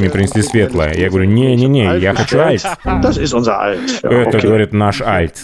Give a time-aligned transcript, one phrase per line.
[0.00, 0.94] мне принесли светлое.
[0.94, 2.64] Я говорю, не-не-не, я хочу альт.
[4.02, 5.36] Это, говорит, наш альт.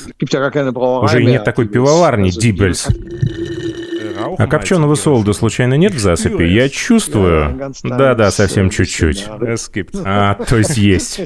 [1.03, 2.89] Уже нет такой пивоварни, Дибельс.
[4.39, 6.43] А копченого солода случайно нет в засыпи?
[6.43, 7.73] Я чувствую.
[7.83, 9.27] Да-да, совсем чуть-чуть.
[10.05, 11.21] А, то есть есть.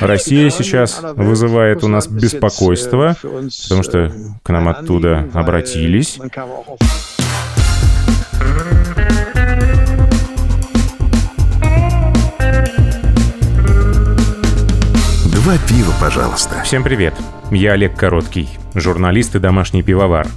[0.00, 4.12] Россия сейчас вызывает у нас беспокойство, потому что
[4.42, 6.18] к нам оттуда обратились.
[15.50, 16.62] Два пива, пожалуйста.
[16.62, 17.12] Всем привет.
[17.50, 20.28] Я Олег Короткий, журналист и домашний пивовар.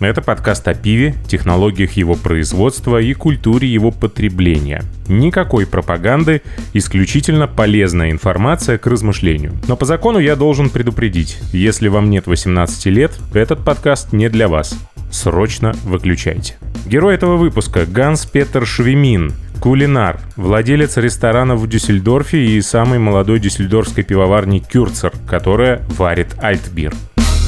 [0.00, 4.82] Это подкаст о пиве, технологиях его производства и культуре его потребления.
[5.08, 6.40] Никакой пропаганды,
[6.72, 9.52] исключительно полезная информация к размышлению.
[9.68, 14.48] Но по закону я должен предупредить, если вам нет 18 лет, этот подкаст не для
[14.48, 14.74] вас.
[15.10, 16.54] Срочно выключайте.
[16.86, 24.02] Герой этого выпуска Ганс Петер Швемин, Кулинар, владелец ресторана в Дюссельдорфе и самой молодой дюссельдорфской
[24.02, 26.92] пивоварни Кюрцер, которая варит альтбир.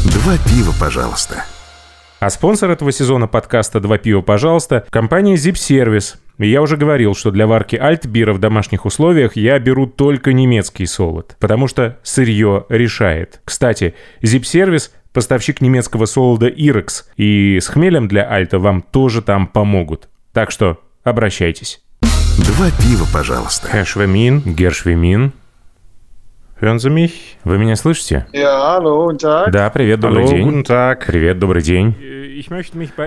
[0.05, 1.44] Два пива, пожалуйста.
[2.20, 6.14] А спонсор этого сезона подкаста «Два пива, пожалуйста»— компания Zip Service.
[6.39, 10.86] И я уже говорил, что для варки альтбира в домашних условиях я беру только немецкий
[10.86, 13.41] солод, потому что сырье решает.
[13.44, 19.48] Кстати, Zip Service— поставщик немецкого солода Irex, и с хмелем для альта вам тоже там
[19.48, 20.08] помогут.
[20.33, 21.83] Так что обращайтесь.
[22.38, 23.68] Два пива, пожалуйста.
[23.84, 25.32] Schwemin, Гершвемин.
[26.60, 27.12] Mich?
[27.44, 28.27] Вы меня слышите?
[29.52, 30.48] Да, привет, добрый день.
[31.06, 31.94] Привет, добрый день.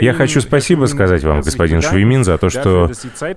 [0.01, 2.91] Я хочу спасибо сказать вам, господин Швеймин, за то, что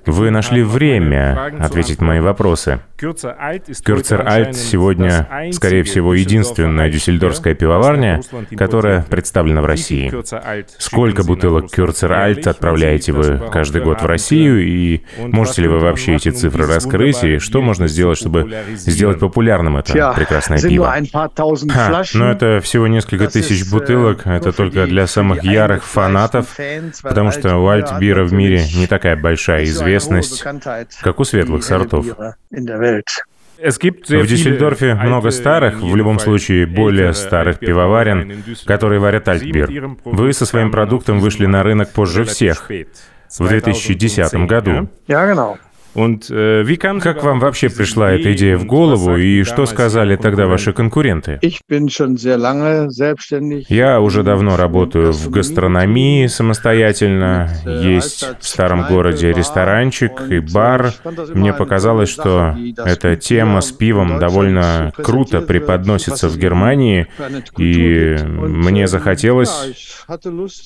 [0.06, 2.80] вы нашли время ответить на мои вопросы.
[2.98, 8.20] Кюрцер Альт сегодня, скорее всего, единственная дюссельдорфская пивоварня,
[8.56, 10.12] которая представлена в России.
[10.78, 16.16] Сколько бутылок Кюрцер Альт отправляете вы каждый год в Россию, и можете ли вы вообще
[16.16, 20.94] эти цифры раскрыть, и что можно сделать, чтобы сделать популярным это прекрасное пиво?
[21.70, 26.57] Ха, но это всего несколько тысяч бутылок, это только для самых ярых фанатов,
[27.02, 30.45] потому что у альтбира в мире не такая большая известность,
[31.02, 32.07] как у светлых сортов.
[33.61, 39.96] В Дюссельдорфе много старых, в любом случае более старых пивоварен, которые варят альтбир.
[40.05, 42.68] Вы со своим продуктом вышли на рынок позже всех,
[43.39, 44.89] в 2010 году.
[45.92, 51.40] Как вам вообще пришла эта идея в голову и что сказали тогда ваши конкуренты?
[53.68, 57.50] Я уже давно работаю в гастрономии самостоятельно.
[57.67, 60.92] Есть в старом городе ресторанчик и бар.
[61.34, 67.08] Мне показалось, что эта тема с пивом довольно круто преподносится в Германии,
[67.58, 70.05] и мне захотелось,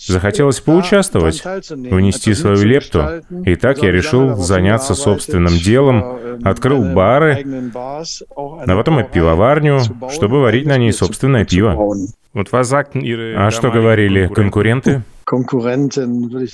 [0.07, 3.23] захотелось поучаствовать, внести свою лепту.
[3.47, 7.45] И так я решил заняться собственным собственным делом, открыл бары,
[7.75, 9.81] а потом и пивоварню,
[10.11, 11.95] чтобы варить на ней собственное пиво.
[12.35, 15.03] А что говорили конкуренты?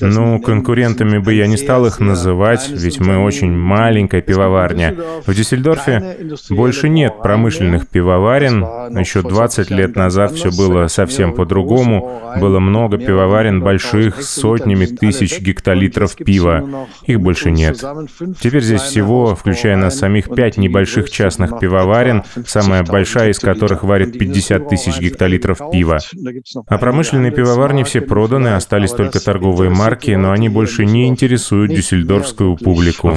[0.01, 4.97] Ну, конкурентами бы я не стал их называть, ведь мы очень маленькая пивоварня.
[5.27, 6.19] В Дюссельдорфе
[6.51, 8.63] больше нет промышленных пивоварен.
[8.99, 12.23] Еще 20 лет назад все было совсем по-другому.
[12.41, 16.87] Было много пивоварен больших, с сотнями тысяч гектолитров пива.
[17.07, 17.83] Их больше нет.
[18.41, 24.19] Теперь здесь всего, включая нас самих, пять небольших частных пивоварен, самая большая из которых варит
[24.19, 25.99] 50 тысяч гектолитров пива.
[26.67, 32.57] А промышленные пивоварни все проданы, остались только торговые марки, но они больше не интересуют дюссельдорфскую
[32.57, 33.17] публику.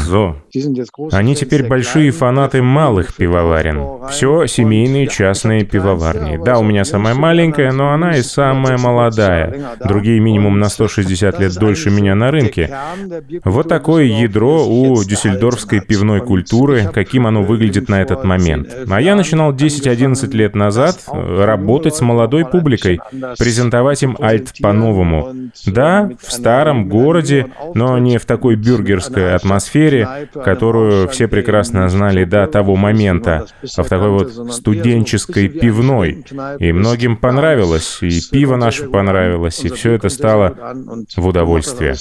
[1.12, 4.08] Они теперь большие фанаты малых пивоварен.
[4.10, 6.40] Все семейные частные пивоварни.
[6.44, 9.78] Да, у меня самая маленькая, но она и самая молодая.
[9.84, 12.74] Другие минимум на 160 лет дольше меня на рынке.
[13.44, 18.70] Вот такое ядро у дюссельдорфской пивной культуры, каким оно выглядит на этот момент.
[18.90, 23.00] А я начинал 10-11 лет назад работать с молодой публикой,
[23.38, 25.33] презентовать им альт по-новому.
[25.66, 32.48] Да, в старом городе, но не в такой бюргерской атмосфере, которую все прекрасно знали до
[32.48, 33.48] того момента,
[33.78, 36.26] а в такой вот студенческой пивной.
[36.60, 40.56] И многим понравилось, и пиво наше понравилось, и все это стало
[41.16, 41.96] в удовольствие.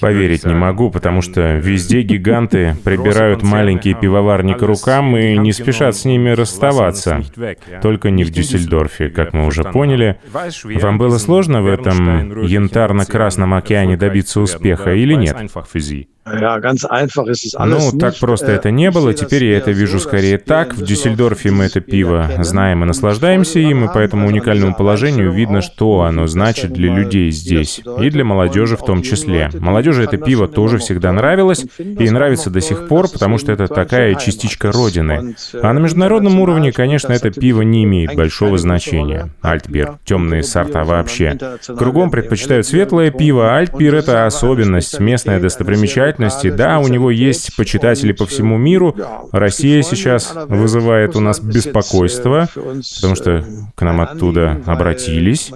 [0.00, 5.96] Поверить не могу, потому что везде гиганты прибирают маленькие пивоварни к рукам и не спешат
[5.96, 7.22] с ними расставаться.
[7.82, 10.18] Только не в Дюссельдорфе, как мы уже поняли.
[10.64, 15.36] Вам было сложно в этом янтарно-красном океане добиться успеха или нет?
[17.66, 19.12] Ну, так просто это не было.
[19.12, 20.74] Теперь я это вижу скорее так.
[20.74, 25.62] В Дюссельдорфе мы это пиво знаем и наслаждаемся им, и по этому уникальному положению видно,
[25.62, 27.80] что оно значит для людей здесь.
[28.00, 29.50] И для молодежи в том числе.
[29.54, 34.14] Молодежи это пиво тоже всегда нравилось, и нравится до сих пор, потому что это такая
[34.14, 35.34] частичка Родины.
[35.60, 39.30] А на международном уровне, конечно, это пиво не имеет большого значения.
[39.40, 41.36] Альтбир, темные сорта вообще.
[41.76, 47.54] Кругом предпочитают светлое пиво, а Альтбир— это особенность, местная достопримечательность, вероятности, да, у него есть
[47.56, 48.96] почитатели по всему миру.
[49.32, 53.44] Россия сейчас вызывает у нас беспокойство, потому что
[53.74, 55.52] к нам оттуда обратились.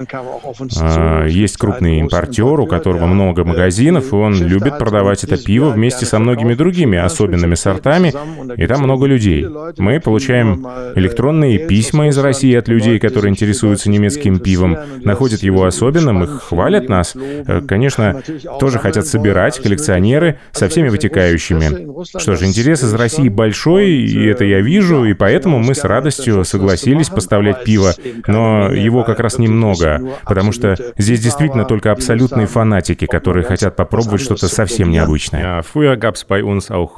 [0.81, 6.07] А, есть крупный импортер, у которого много магазинов, и он любит продавать это пиво вместе
[6.07, 8.13] со многими другими особенными сортами,
[8.57, 9.47] и там много людей.
[9.79, 16.25] Мы получаем электронные письма из России от людей, которые интересуются немецким пивом, находят его особенным,
[16.25, 17.15] их хвалят нас.
[17.15, 18.23] Э, конечно,
[18.61, 22.19] тоже хотят собирать коллекционеры, со всеми вытекающими.
[22.19, 26.45] Что же, интерес из России большой, и это я вижу, и поэтому мы с радостью
[26.45, 27.95] согласились поставлять пиво,
[28.27, 34.21] но его как раз немного, потому что здесь действительно только абсолютные фанатики, которые хотят попробовать
[34.21, 35.63] что-то совсем необычное.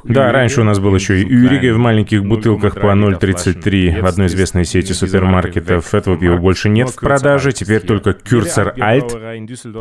[0.04, 4.26] Да, раньше у нас был еще и Юрига в маленьких бутылках по 0,33 в одной
[4.26, 5.94] известной сети супермаркетов.
[5.94, 9.16] Этого пива больше нет в продаже, теперь только Кюрцер Альт.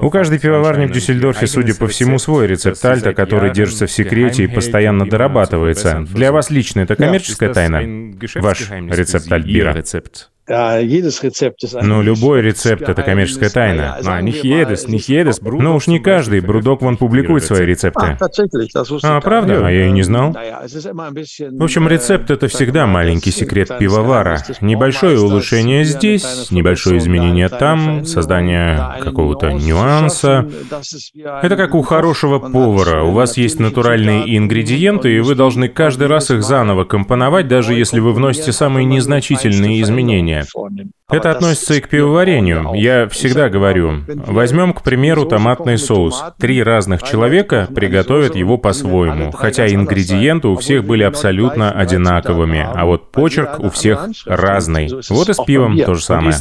[0.01, 4.43] У каждой пивоварни в Дюссельдорфе, судя по всему, свой рецепт Альта, который держится в секрете
[4.43, 6.05] и постоянно дорабатывается.
[6.09, 7.79] Для вас лично это коммерческая тайна?
[8.35, 9.73] Ваш рецепт Альбира?
[11.81, 13.97] Ну, любой рецепт— это коммерческая тайна.
[14.05, 18.17] А, не едес, не едес, Ну уж не каждый, Брудок вон публикует свои рецепты.
[19.03, 19.67] А, правда?
[19.67, 20.31] А я и не знал.
[20.31, 24.41] В общем, рецепт— это всегда маленький секрет пивовара.
[24.61, 30.47] Небольшое улучшение здесь, небольшое изменение там, создание какого-то нюанса.
[31.43, 33.03] Это как у хорошего повара.
[33.03, 37.99] У вас есть натуральные ингредиенты, и вы должны каждый раз их заново компоновать, даже если
[37.99, 40.91] вы вносите самые незначительные изменения изменения.
[41.09, 42.71] Это относится и к пивоварению.
[42.73, 46.23] Я всегда говорю, возьмем, к примеру, томатный соус.
[46.37, 53.11] Три разных человека приготовят его по-своему, хотя ингредиенты у всех были абсолютно одинаковыми, а вот
[53.11, 54.89] почерк у всех разный.
[55.09, 56.35] Вот и с пивом то же самое.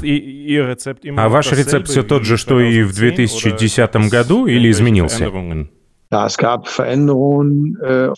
[1.16, 5.30] А ваш рецепт все тот же, что и в 2010 году или изменился?
[7.82, 8.12] Äh,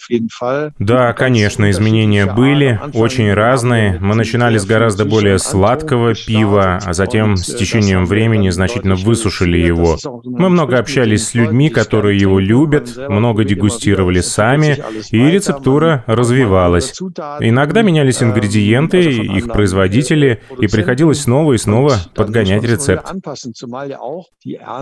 [0.78, 3.98] да, конечно, изменения были, очень разные.
[4.00, 9.96] Мы начинали с гораздо более сладкого пива, а затем с течением времени значительно высушили его.
[10.24, 14.76] Мы много общались с людьми, которые его любят, много дегустировали сами,
[15.10, 16.92] и рецептура развивалась.
[17.40, 23.06] Иногда менялись ингредиенты, их производители, и приходилось снова и снова подгонять рецепт.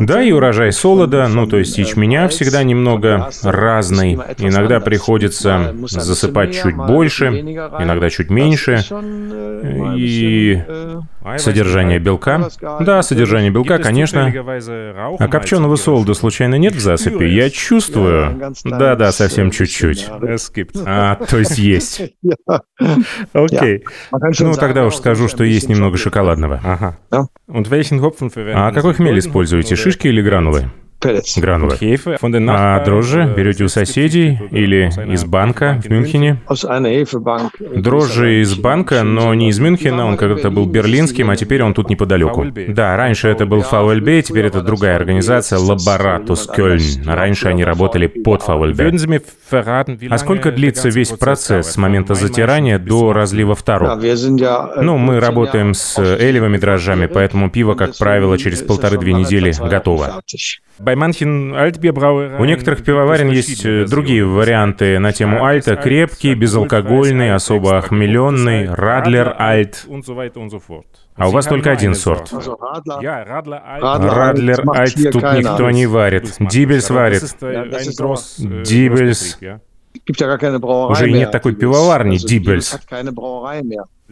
[0.00, 4.14] Да, и урожай солода, ну то есть ячменя всегда немного немного разный.
[4.38, 8.82] Иногда приходится засыпать чуть больше, иногда чуть меньше.
[9.96, 10.62] И
[11.38, 12.48] содержание белка?
[12.81, 14.32] Да, содержание белка, конечно.
[15.19, 17.25] А копченого солода случайно нет в засыпи?
[17.25, 18.54] Я чувствую.
[18.64, 20.08] Да-да, совсем чуть-чуть.
[20.87, 22.02] А, то есть есть.
[23.32, 23.84] Окей.
[24.40, 26.60] Ну, тогда уж скажу, что есть немного шоколадного.
[26.64, 26.98] Ага.
[27.10, 30.70] А какой хмель используете, шишки или гранулы?
[31.37, 31.76] Гранулы.
[32.48, 36.40] А дрожжи берете у соседей или из банка в Мюнхене?
[37.60, 41.90] Дрожжи из банка, но не из Мюнхена, он когда-то был берлинским, а теперь он тут
[41.90, 42.46] неподалеку.
[42.69, 46.76] Да, раньше это был ФАУЛБ, теперь это другая организация, Лаборатус Кёльн.
[47.06, 48.81] Раньше они работали под ФАУЛБ.
[49.52, 53.88] А сколько длится весь процесс с момента затирания до разлива в тару?
[54.82, 60.22] Ну, мы работаем с элевыми дрожжами, поэтому пиво, как правило, через полторы-две недели готово.
[62.39, 65.77] У некоторых пивоварен есть э, другие варианты на тему альта.
[65.77, 69.87] Крепкий, безалкогольный, особо охмеленный, Радлер Альт.
[71.17, 72.31] А у вас только один сорт.
[74.15, 76.35] Радлер Альт тут никто не варит.
[76.41, 77.23] Дибельс варит.
[78.39, 79.39] Дибельс.
[80.91, 82.79] Уже и нет такой пивоварни, Дибельс.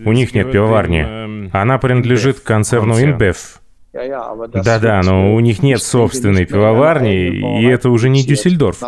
[0.02, 1.50] У них нет пивоварни.
[1.52, 3.61] Она принадлежит концерну Инбеф.
[3.94, 8.80] Да-да, но у них нет собственной пивоварни, и это уже не Дюссельдорф.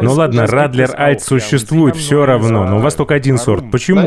[0.00, 3.70] Ну ладно, Радлер Альт существует все равно, но у вас только один сорт.
[3.70, 4.00] Почему?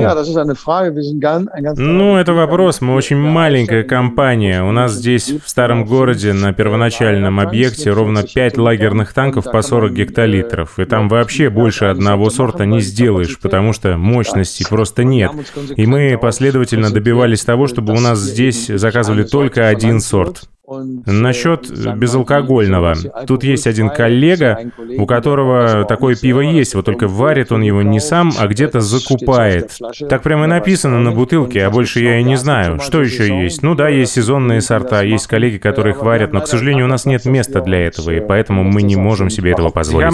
[1.78, 2.82] Ну, это вопрос.
[2.82, 4.64] Мы очень маленькая компания.
[4.64, 9.94] У нас здесь, в старом городе, на первоначальном объекте, ровно 5 лагерных танков по 40
[9.94, 10.80] гектолитров.
[10.80, 15.32] И там вообще больше одного сорта не сделаешь, потому что мощности просто нет.
[15.76, 20.50] И мы последовательно добивались добивались того, чтобы у нас здесь заказывали только один сорт.
[20.68, 22.96] Насчет безалкогольного.
[23.28, 28.00] Тут есть один коллега, у которого такое пиво есть, вот только варит он его не
[28.00, 29.78] сам, а где-то закупает.
[30.10, 32.80] Так прямо и написано на бутылке, а больше я и не знаю.
[32.80, 33.62] Что еще есть?
[33.62, 37.06] Ну да, есть сезонные сорта, есть коллеги, которые их варят, но, к сожалению, у нас
[37.06, 40.12] нет места для этого, и поэтому мы не можем себе этого позволить.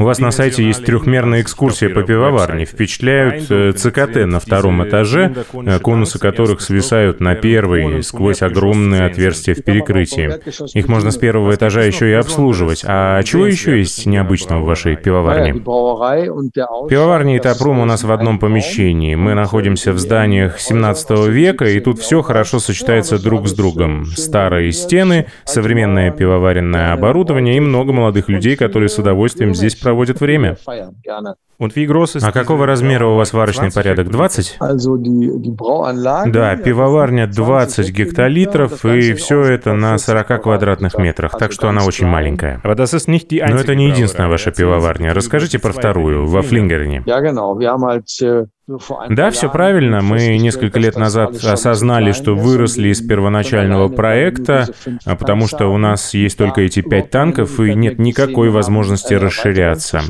[0.00, 2.64] У вас на сайте есть трехмерная экскурсия по пивоварне.
[2.64, 9.57] Впечатляют э, ЦКТ на втором этаже, э, конусы которых свисают на первый сквозь огромные отверстия
[9.58, 10.30] в перекрытии.
[10.76, 12.82] Их можно с первого этажа еще и обслуживать.
[12.86, 15.54] А чего еще есть необычного в вашей пивоварне?
[15.54, 19.14] Пивоварня и тапрум у нас в одном помещении.
[19.14, 24.06] Мы находимся в зданиях 17 века, и тут все хорошо сочетается друг с другом.
[24.06, 30.56] Старые стены, современное пивоваренное оборудование и много молодых людей, которые с удовольствием здесь проводят время.
[32.22, 34.10] А какого размера у вас варочный порядок?
[34.10, 34.56] 20?
[36.32, 42.06] Да, пивоварня 20 гектолитров, и все это на 40 квадратных метрах, так что она очень
[42.06, 42.60] маленькая.
[43.48, 45.12] Но это не единственная ваша пивоварня.
[45.14, 47.02] Расскажите про вторую, во Флингерне.
[49.08, 50.02] Да, все правильно.
[50.02, 54.66] Мы несколько лет назад осознали, что выросли из первоначального проекта,
[55.06, 60.02] а потому что у нас есть только эти пять танков и нет никакой возможности расширяться.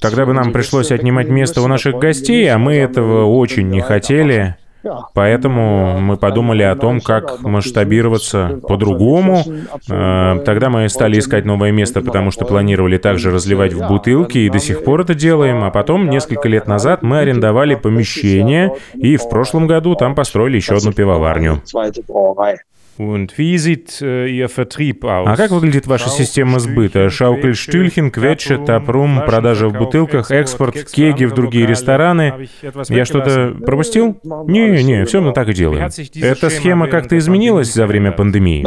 [0.00, 4.56] Тогда бы нам пришлось отнимать место у наших гостей, а мы этого очень не хотели.
[5.14, 9.42] Поэтому мы подумали о том, как масштабироваться по-другому.
[9.90, 14.50] Э, тогда мы стали искать новое место, потому что планировали также разливать в бутылки, и
[14.50, 15.64] до сих пор это делаем.
[15.64, 20.76] А потом, несколько лет назад, мы арендовали помещение, и в прошлом году там построили еще
[20.76, 21.62] одну пивоварню.
[22.98, 24.26] Äh?
[25.02, 27.08] А как выглядит ваша система сбыта?
[27.08, 32.48] Шаукель, Штюльхен, Кветче, Тапрум, продажа в бутылках, экспорт, кеги в другие рестораны.
[32.88, 34.20] Я что-то пропустил?
[34.46, 35.90] Не, не, все мы так и делаем.
[36.20, 38.62] Эта схема как-то изменилась за время пандемии?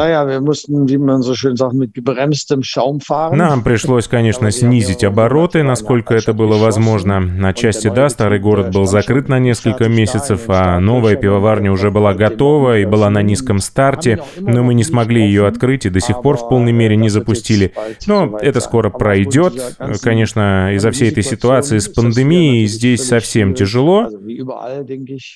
[3.36, 7.20] Нам пришлось, конечно, снизить обороты, насколько это было возможно.
[7.20, 12.14] На части, да, старый город был закрыт на несколько месяцев, а новая пивоварня уже была
[12.14, 16.22] готова и была на низком старте но мы не смогли ее открыть и до сих
[16.22, 17.74] пор в полной мере не запустили.
[18.08, 19.78] Но это скоро пройдет.
[20.02, 24.10] Конечно, из-за всей этой ситуации с пандемией здесь совсем тяжело.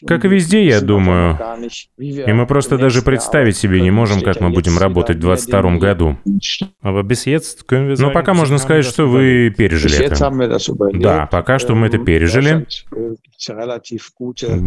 [0.05, 1.37] Как и везде, я думаю.
[1.97, 6.17] И мы просто даже представить себе не можем, как мы будем работать в 2022 году.
[7.99, 10.31] Но пока можно сказать, что вы пережили это.
[10.93, 12.65] Да, пока что мы это пережили.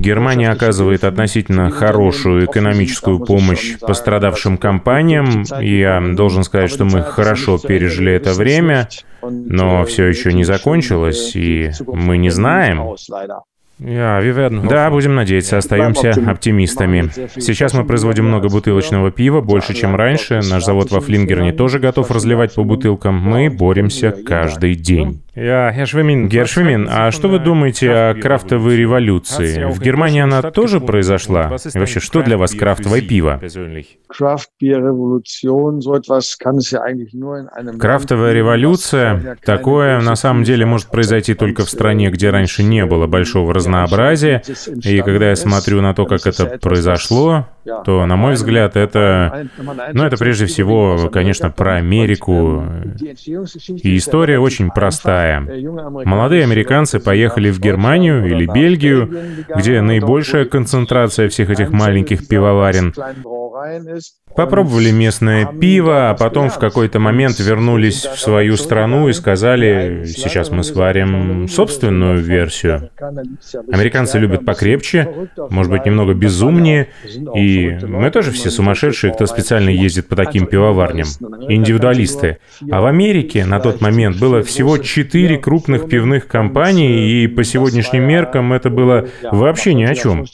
[0.01, 5.45] Германия оказывает относительно хорошую экономическую помощь пострадавшим компаниям.
[5.61, 8.89] Я должен сказать, что мы хорошо пережили это время,
[9.23, 12.97] но все еще не закончилось, и мы не знаем,
[13.79, 17.11] да, будем надеяться, остаемся оптимистами.
[17.41, 20.41] Сейчас мы производим много бутылочного пива, больше, чем раньше.
[20.51, 23.17] Наш завод во Флингерне тоже готов разливать по бутылкам.
[23.17, 25.23] Мы боремся каждый день.
[26.29, 29.65] Гершвимин, а что вы думаете о крафтовой революции?
[29.71, 31.57] В Германии она тоже произошла?
[31.73, 33.41] И вообще, что для вас крафтовое пиво?
[37.79, 43.07] Крафтовая революция, такое на самом деле может произойти только в стране, где раньше не было
[43.07, 44.43] большого разнообразия.
[44.83, 49.49] И когда я смотрю на то, как это произошло, то, на мой взгляд, это...
[49.93, 52.65] Ну, это прежде всего, конечно, про Америку.
[53.67, 55.41] И история очень простая.
[55.41, 59.11] Молодые американцы поехали в Германию или Бельгию,
[59.55, 62.95] где наибольшая концентрация всех этих маленьких пивоварен.
[64.37, 70.51] Попробовали местное пиво, а потом в какой-то момент вернулись в свою страну и сказали, сейчас
[70.51, 72.91] мы сварим собственную версию.
[73.73, 76.89] Американцы любят покрепче, может быть, немного безумнее,
[77.35, 81.07] и мы тоже все сумасшедшие, кто специально ездит по таким пивоварням,
[81.49, 82.39] индивидуалисты.
[82.71, 88.05] А в Америке на тот момент было всего четыре крупных пивных компании, и по сегодняшним
[88.05, 90.25] меркам это было вообще ни о чем.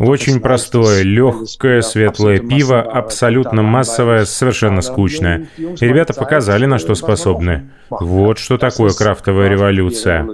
[0.00, 5.48] Очень простое, легкое, светлое пиво, абсолютно массовое, совершенно скучное.
[5.56, 7.70] И ребята показали, на что способны.
[7.88, 10.28] Вот что такое крафтовая революция.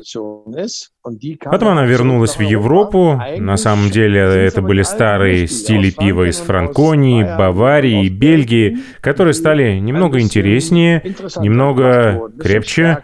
[1.45, 3.19] Потом она вернулась в Европу.
[3.39, 9.79] На самом деле это были старые стили пива из Франконии, Баварии и Бельгии, которые стали
[9.79, 11.03] немного интереснее,
[11.39, 12.99] немного крепче.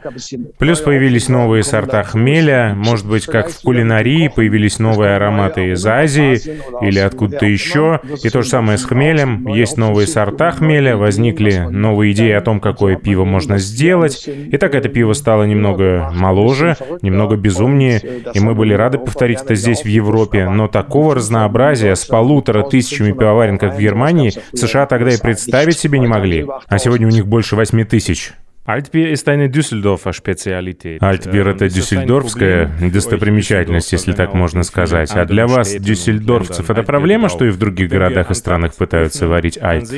[0.59, 2.75] Плюс появились новые сорта хмеля.
[2.77, 6.39] Может быть, как в кулинарии появились новые ароматы из Азии
[6.87, 8.01] или откуда-то еще.
[8.23, 9.49] И то же самое с хмелем.
[9.49, 14.29] Есть новые сорта хмеля, возникли новые идеи о том, какое пиво можно сделать.
[14.29, 19.43] И так это пиво стало немного моложе, немного безумнее, Германии, и мы были рады повторить
[19.43, 24.87] это здесь, в Европе, но такого разнообразия с полутора тысячами пивоварен, как в Германии, США
[24.87, 26.47] тогда и представить себе не могли.
[26.67, 28.33] А сегодня у них больше восьми тысяч.
[28.65, 30.99] Альтбир ist eine Düsseldorfer Spezialität.
[31.01, 35.13] Альтбир— это дюссельдорфская достопримечательность, если так можно сказать.
[35.13, 39.57] А для вас, дюссельдорфцев, это проблема, что и в других городах и странах пытаются варить
[39.63, 39.89] альт?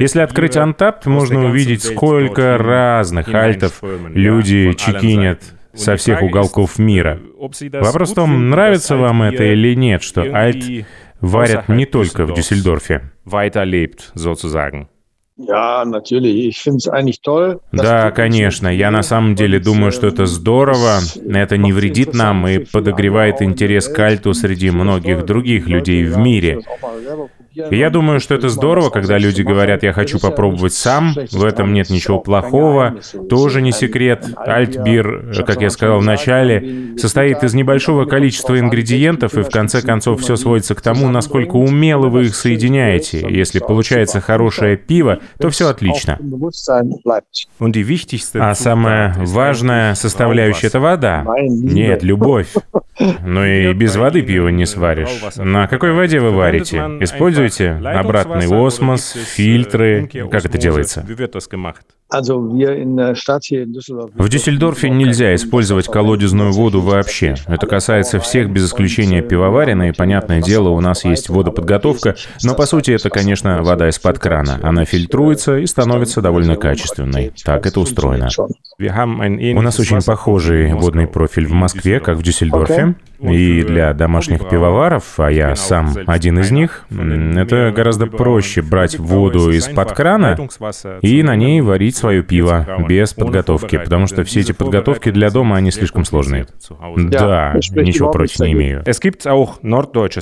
[0.00, 5.42] Если открыть антапт, можно увидеть, сколько разных альтов люди чекинят
[5.74, 7.20] со всех уголков мира.
[7.38, 10.86] Вопрос в том, нравится вам это или нет, что альт
[11.20, 13.12] варят не только в Дюссельдорфе.
[13.24, 14.86] Weiterlebt, sozusagen.
[17.72, 18.68] Да, конечно.
[18.68, 20.98] Я на самом деле думаю, что это здорово.
[21.26, 26.60] Это не вредит нам и подогревает интерес к альту среди многих других людей в мире.
[27.54, 31.72] И я думаю, что это здорово, когда люди говорят, я хочу попробовать сам, в этом
[31.72, 32.96] нет ничего плохого,
[33.28, 34.26] тоже не секрет.
[34.36, 40.22] Альтбир, как я сказал в начале, состоит из небольшого количества ингредиентов, и в конце концов
[40.22, 43.26] все сводится к тому, насколько умело вы их соединяете.
[43.28, 46.18] Если получается хорошее пиво, то все отлично.
[48.34, 51.24] А самая важная составляющая— это вода.
[51.38, 52.48] Нет, любовь.
[53.24, 55.20] Но и без воды пиво не сваришь.
[55.36, 56.78] На какой воде вы варите?
[57.00, 60.08] Используете используете обратный осмос, фильтры?
[60.30, 61.04] Как это делается?
[64.14, 67.36] В Дюссельдорфе нельзя использовать колодезную воду вообще.
[67.46, 72.66] Это касается всех без исключения пивоварен, и, понятное дело, у нас есть водоподготовка, но, по
[72.66, 74.60] сути, это, конечно, вода из-под крана.
[74.62, 77.32] Она фильтруется и становится довольно качественной.
[77.44, 78.28] Так это устроено.
[78.78, 82.94] У нас очень похожий водный профиль в Москве, как в Дюссельдорфе.
[83.22, 89.50] И для домашних пивоваров, а я сам один из них, это гораздо проще брать воду
[89.50, 90.36] из-под крана
[91.02, 95.56] и на ней варить свое пиво без подготовки, потому что все эти подготовки для дома,
[95.56, 96.46] они слишком сложные.
[96.96, 98.82] Да, ничего против не имею.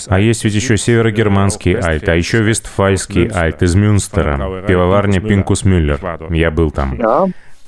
[0.08, 5.98] А есть ведь еще северогерманский альт, а еще вестфальский альт из Мюнстера, пивоварня Пинкус Мюллер.
[6.30, 6.98] Я был там.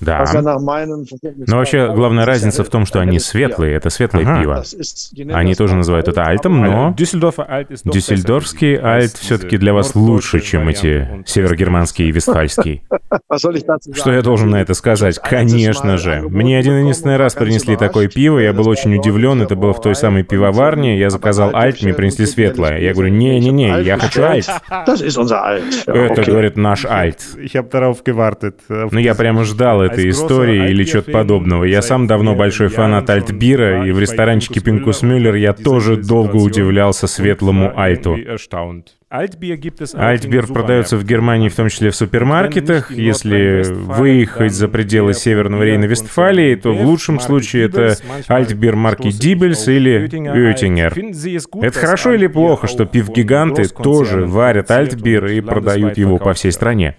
[0.02, 0.24] Да.
[1.46, 4.40] Но вообще главная разница в том, что они светлые, это светлое ага.
[4.40, 4.64] пиво.
[5.32, 12.08] Они тоже называют это альтом, но дюссельдорфский альт все-таки для вас лучше, чем эти северогерманские
[12.08, 12.82] и вестфальские.
[13.94, 15.18] Что я должен на это сказать?
[15.18, 16.22] Конечно же.
[16.28, 19.94] Мне один единственный раз принесли такое пиво, я был очень удивлен, это было в той
[19.94, 22.78] самой пивоварне, я заказал альт, мне принесли светлое.
[22.78, 24.48] Я говорю, не-не-не, я хочу альт.
[25.86, 27.20] Это, говорит, наш альт.
[28.68, 31.64] Ну, я прямо ждал этой истории или чего-то подобного.
[31.64, 37.06] Я сам давно большой фанат альтбира, и в ресторанчике Пинкус Мюллер я тоже долго удивлялся
[37.06, 38.16] светлому альту.
[39.12, 42.90] Альтбир продается в Германии, в том числе в супермаркетах.
[42.90, 47.96] Если выехать за пределы Северного Рейна-Вестфалии, то в лучшем случае это
[48.28, 50.94] Альтбир марки Дибельс или Оеттингер.
[51.62, 56.96] Это хорошо или плохо, что пивгиганты тоже варят Альтбир и продают его по всей стране?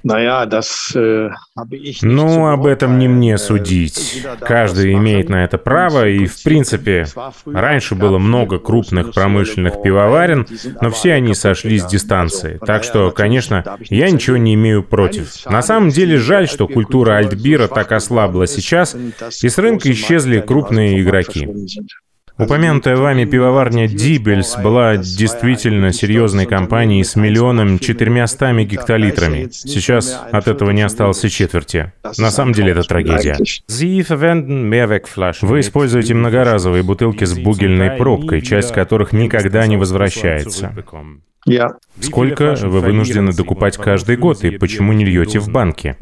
[2.04, 4.24] Ну, об этом не мне судить.
[4.40, 7.08] Каждый имеет на это право, и, в принципе,
[7.46, 10.46] раньше было много крупных промышленных пивоварен,
[10.80, 12.60] но все они сошлись с дистанции.
[12.66, 15.46] Так что, конечно, я ничего не имею против.
[15.46, 18.96] На самом деле жаль, что культура альтбира так ослабла сейчас,
[19.42, 21.50] и с рынка исчезли крупные игроки.
[22.36, 29.50] Упомянутая вами пивоварня Дибельс была действительно серьезной компанией с миллионом четырьмястами гектолитрами.
[29.52, 31.94] Сейчас от этого не осталось и четверти.
[32.18, 33.38] На самом деле это трагедия.
[35.42, 40.74] Вы используете многоразовые бутылки с бугельной пробкой, часть которых никогда не возвращается.
[42.00, 45.96] Сколько вы вынуждены докупать каждый год и почему не льете в банке?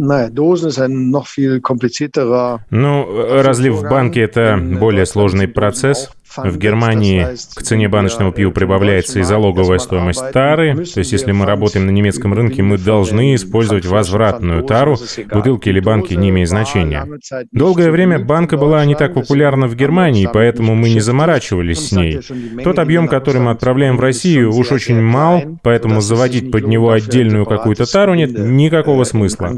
[2.69, 6.11] Ну, разлив в банке— это более сложный процесс.
[6.37, 10.75] В Германии к цене баночного пива прибавляется и залоговая стоимость тары.
[10.75, 14.97] То есть, если мы работаем на немецком рынке, мы должны использовать возвратную тару.
[15.31, 17.07] Бутылки или банки не имеют значения.
[17.51, 22.19] Долгое время банка была не так популярна в Германии, поэтому мы не заморачивались с ней.
[22.63, 27.45] Тот объем, который мы отправляем в Россию, уж очень мал, поэтому заводить под него отдельную
[27.45, 29.55] какую-то тару нет никакого смысла.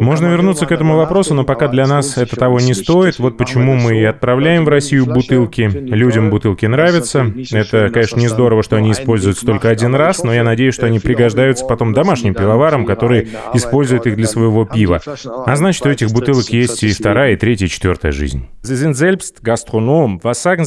[0.00, 3.20] Можно вернуться к этому вопросу, но пока для нас это того не стоит.
[3.20, 5.70] Вот почему мы и отправляем в Россию бутылки.
[5.72, 7.32] Людям бутылки нравятся.
[7.52, 10.98] Это, конечно, не здорово, что они используют столько один раз, но я надеюсь, что они
[10.98, 15.00] пригождаются потом домашним пивоварам, которые используют их для своего пива.
[15.46, 18.48] А значит, у этих бутылок есть и вторая, и третья, и четвертая жизнь.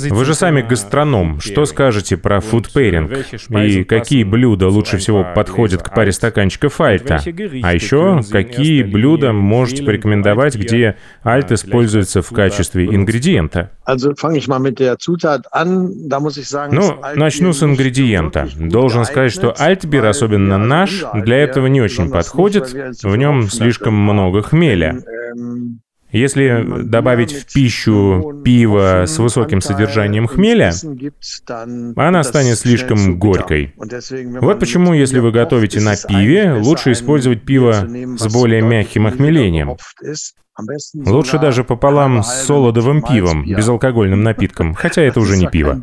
[0.09, 1.41] Вы же сами гастроном.
[1.41, 3.11] Что скажете про фудпейринг?
[3.49, 7.19] И какие блюда лучше всего подходят к паре стаканчиков альта?
[7.61, 13.71] А еще, какие блюда блюда можете порекомендовать, где альт используется в качестве ингредиента?
[16.71, 18.47] Ну, начну с ингредиента.
[18.55, 22.71] Должен сказать, что альтбир, особенно наш, для этого не очень подходит.
[23.03, 25.01] В нем слишком много хмеля.
[26.11, 30.73] Если добавить в пищу пиво с высоким содержанием хмеля,
[31.95, 33.73] она станет слишком горькой.
[33.77, 39.77] Вот почему, если вы готовите на пиве, лучше использовать пиво с более мягким охмелением.
[40.93, 45.79] Лучше даже пополам с солодовым пивом, безалкогольным напитком, хотя это уже не пиво.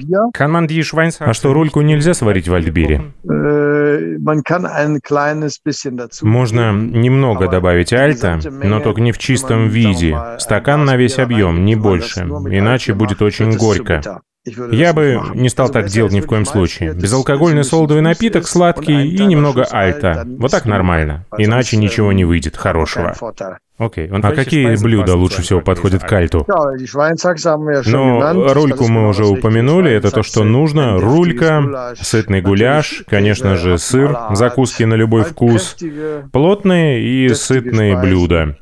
[1.21, 3.13] А что, рульку нельзя сварить в альтбире?
[6.23, 10.19] Можно немного добавить альта, но только не в чистом виде.
[10.39, 14.21] Стакан на весь объем, не больше, иначе будет очень горько.
[14.71, 16.93] Я бы не стал так делать ни в коем случае.
[16.95, 20.25] Безалкогольный солодовый напиток, сладкий и немного альта.
[20.27, 21.27] Вот так нормально.
[21.37, 23.15] Иначе ничего не выйдет хорошего.
[23.79, 24.09] Окей.
[24.09, 24.21] Okay.
[24.21, 26.45] А какие блюда лучше всего подходят к альту?
[27.87, 29.93] Ну, рульку мы уже упомянули.
[29.93, 30.99] Это то, что нужно.
[30.99, 35.77] Рулька, сытный гуляш, конечно же, сыр, закуски на любой вкус,
[36.33, 38.57] плотные и сытные блюда.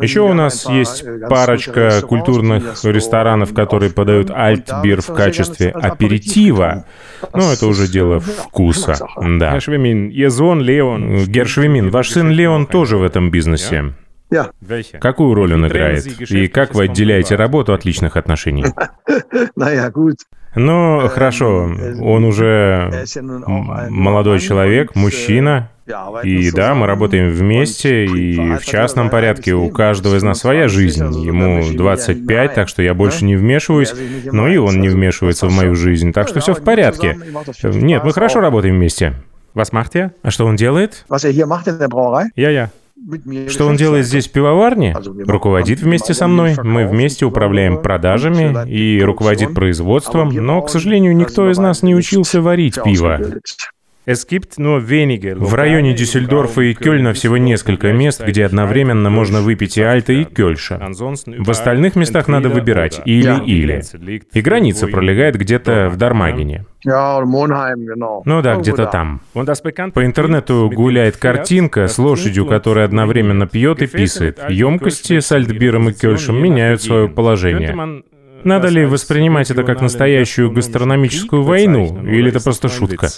[0.00, 6.84] Еще у нас есть äh, парочка культурных ресторанов, которые подают альтбир в качестве аперитива.
[7.32, 8.96] Но это уже дело вкуса.
[9.16, 9.52] Да.
[11.26, 13.94] Гершвимин, ваш сын Леон тоже в этом бизнесе.
[15.00, 16.06] Какую роль он играет?
[16.30, 18.64] И как вы отделяете работу от личных отношений?
[20.56, 21.68] Ну, хорошо,
[22.00, 23.04] он уже
[23.90, 30.22] молодой человек, мужчина, и да, мы работаем вместе, и в частном порядке у каждого из
[30.22, 31.04] нас своя жизнь.
[31.04, 33.94] Ему 25, так что я больше не вмешиваюсь,
[34.32, 37.18] но и он не вмешивается в мою жизнь, так что все в порядке.
[37.62, 39.14] Нет, мы хорошо работаем вместе.
[39.52, 40.12] Вас махте?
[40.22, 41.04] А что он делает?
[42.34, 42.70] Я-я.
[43.48, 44.96] Что он делает здесь в пивоварне?
[45.26, 46.56] Руководит вместе со мной.
[46.62, 52.40] Мы вместе управляем продажами и руководит производством, но, к сожалению, никто из нас не учился
[52.40, 53.20] варить пиво.
[54.06, 60.24] В районе Дюссельдорфа и Кёльна всего несколько мест, где одновременно можно выпить и Альта, и
[60.24, 60.78] Кёльша.
[61.38, 63.82] В остальных местах надо выбирать или-или.
[64.32, 66.66] И граница пролегает где-то в Дармагене.
[68.26, 69.22] Ну да, где-то там.
[69.32, 74.38] По интернету гуляет картинка с лошадью, которая одновременно пьет и писает.
[74.50, 78.02] Емкости с альтбиром и кельшем меняют свое положение.
[78.44, 83.08] Надо ли воспринимать это как настоящую гастрономическую войну, или это просто шутка?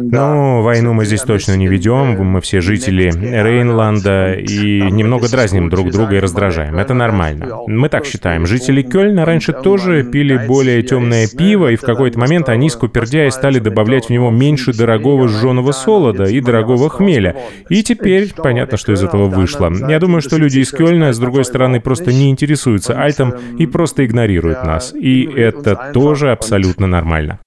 [0.00, 5.90] Ну, войну мы здесь точно не ведем, мы все жители Рейнланда и немного дразним друг
[5.90, 6.78] друга и раздражаем.
[6.78, 7.60] Это нормально.
[7.66, 8.46] Мы так считаем.
[8.46, 13.58] Жители Кёльна раньше тоже пили более темное пиво, и в какой-то момент они, скупердяя, стали
[13.58, 17.36] добавлять в него меньше дорогого жженого солода и дорогого хмеля.
[17.68, 19.72] И теперь понятно, что из этого вышло.
[19.88, 24.04] Я думаю, что люди из Кёльна, с другой стороны, просто не интересуются альтом и просто
[24.04, 24.92] игнорируют нас.
[24.94, 27.40] И это тоже абсолютно нормально.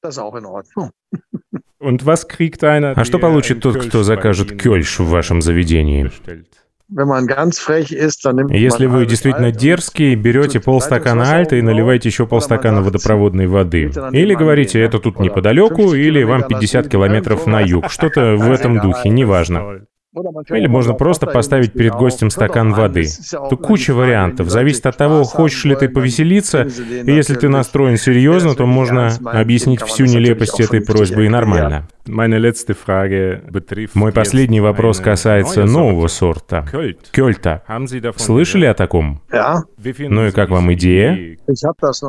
[2.96, 6.10] А что получит тот, кто закажет кёльш в вашем заведении?
[8.50, 13.92] Если вы действительно дерзкий, берете полстакана альта и наливаете еще полстакана водопроводной воды.
[14.12, 17.90] Или говорите, это тут неподалеку, или вам 50 километров на юг.
[17.90, 19.86] Что-то в этом духе, неважно.
[20.50, 23.08] Или можно просто поставить перед гостем стакан воды.
[23.50, 24.50] Тут куча вариантов.
[24.50, 26.64] Зависит от того, хочешь ли ты повеселиться.
[26.64, 31.88] И если ты настроен серьезно, то можно объяснить всю нелепость этой просьбы и нормально.
[33.94, 36.66] Мой последний вопрос касается нового сорта—
[37.12, 37.64] кёльта.
[38.18, 39.22] Слышали о таком?
[40.00, 41.38] Ну и как вам идея?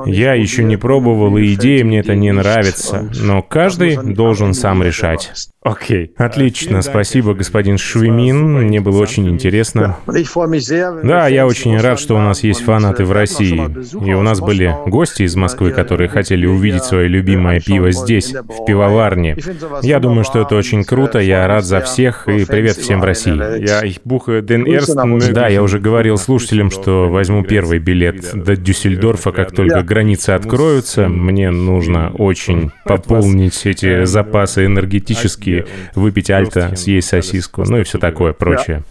[0.07, 3.09] Я еще не пробовал, и идея мне это не нравится.
[3.23, 5.33] Но каждый должен сам решать.
[5.65, 6.13] Окей.
[6.19, 8.65] Отлично, спасибо, господин Швимин.
[8.65, 9.97] Мне было очень интересно.
[10.07, 13.67] Да, я очень рад, что у нас есть фанаты в России.
[14.07, 18.67] И у нас были гости из Москвы, которые хотели увидеть свое любимое пиво здесь, в
[18.67, 19.39] пивоварне.
[19.81, 21.19] Я думаю, что это очень круто.
[21.19, 23.33] Я рад за всех и привет всем в России.
[23.33, 25.33] Я den ersten.
[25.33, 31.09] Да, я уже говорил слушателям, что возьму первый билет до Дюссельдорфа, как только границы откроются.
[31.09, 35.54] Мне нужно очень пополнить эти запасы энергетические,
[35.95, 38.83] выпить альта, съесть сосиску, ну и все такое прочее.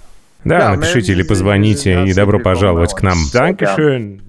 [0.44, 3.18] Да, напишите или позвоните, и добро пожаловать к нам.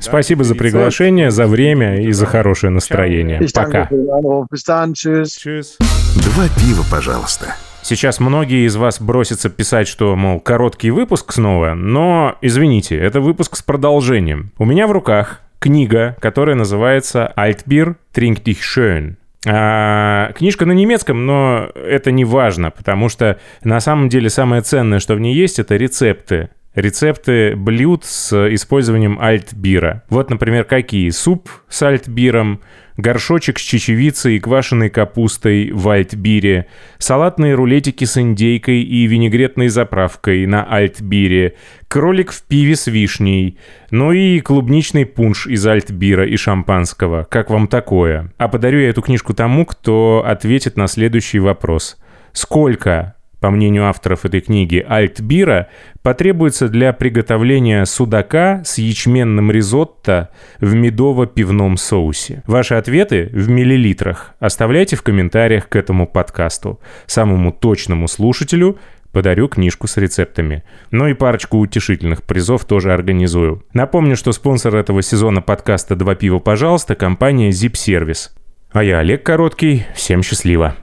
[0.00, 3.40] Спасибо за приглашение, за время и за хорошее настроение.
[3.54, 3.88] Пока.
[3.90, 7.56] Два пива, пожалуйста.
[7.82, 13.56] Сейчас многие из вас бросятся писать, что, мол, короткий выпуск снова, но, извините, это выпуск
[13.56, 14.52] с продолжением.
[14.56, 19.16] У меня в руках книга, которая называется «Altbier, trink dich schön».
[19.46, 25.00] А, книжка на немецком, но это не важно, потому что на самом деле самое ценное,
[25.00, 26.50] что в ней есть, это рецепты.
[26.74, 30.02] Рецепты блюд с использованием альтбира.
[30.08, 31.10] Вот, например, какие?
[31.10, 32.60] Суп с альтбиром,
[32.96, 36.66] горшочек с чечевицей и квашеной капустой в альтбире,
[36.98, 41.54] салатные рулетики с индейкой и винегретной заправкой на альтбире,
[41.86, 43.58] кролик в пиве с вишней,
[43.92, 47.28] ну и клубничный пунш из альтбира и шампанского.
[47.30, 48.32] Как вам такое?
[48.36, 51.96] А подарю я эту книжку тому, кто ответит на следующий вопрос.
[52.32, 55.68] Сколько по мнению авторов этой книги, альтбира
[56.00, 60.30] потребуется для приготовления судака с ячменным ризотто
[60.60, 62.42] в медово-пивном соусе.
[62.46, 66.80] Ваши ответы в миллилитрах оставляйте в комментариях к этому подкасту.
[67.04, 68.78] Самому точному слушателю
[69.12, 70.64] подарю книжку с рецептами.
[70.90, 73.62] Ну и парочку утешительных призов тоже организую.
[73.74, 78.30] Напомню, что спонсор этого сезона подкаста «Два пива, пожалуйста»— компания Zip Service.
[78.72, 79.84] А я Олег Короткий.
[79.94, 80.76] Всем счастливо.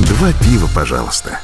[0.00, 1.38] «Два пива, пожалуйста».